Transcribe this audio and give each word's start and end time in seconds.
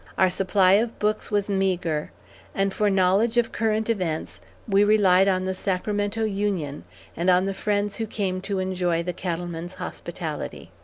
Our 0.17 0.31
supply 0.31 0.71
of 0.79 0.97
books 0.97 1.29
was 1.29 1.47
meagre, 1.47 2.09
and 2.55 2.73
for 2.73 2.89
knowledge 2.89 3.37
of 3.37 3.51
current 3.51 3.87
events, 3.87 4.41
we 4.67 4.83
relied 4.83 5.27
on 5.27 5.45
The 5.45 5.53
Sacramento 5.53 6.23
Union, 6.23 6.85
and 7.15 7.29
on 7.29 7.45
the 7.45 7.53
friends 7.53 7.97
who 7.97 8.07
came 8.07 8.41
to 8.41 8.57
enjoy 8.57 9.03
the 9.03 9.13
cattleman's 9.13 9.75
hospitality. 9.75 10.71